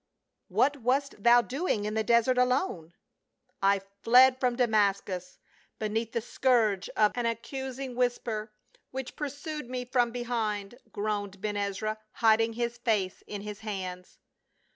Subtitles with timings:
[0.47, 2.95] "What wast thou doing in the desert alone?""
[3.61, 5.37] I fled from Damascus
[5.77, 7.31] beneath the scourge of an 56 PA UL.
[7.33, 8.51] accusing whisper
[8.89, 14.17] which pursued me from behind," groaned Ben Ezra, hiding his face in his hands.